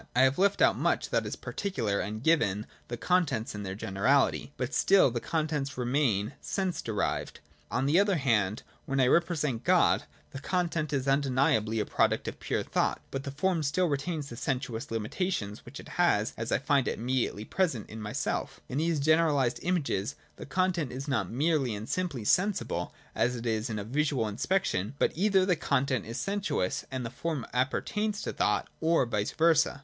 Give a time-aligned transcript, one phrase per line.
[0.15, 4.51] I have left out much that is particular and given the contents in their generality:
[4.57, 7.39] but still the contents remain sense derived.'
[7.69, 12.39] On the other hand, when I represent God, the content is undeniably a product of
[12.39, 16.51] pure thought, but the form still retains the sen suous limitations which it has as
[16.51, 21.29] I find it immediately present in myself In these generalised images the content is not
[21.29, 25.55] merely and simply sensible, as it is in a visual inspec tion; but either the
[25.55, 29.79] content is sensuous and the form apper tains to thought, or vice versa.